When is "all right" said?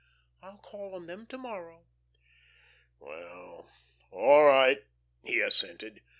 4.11-4.83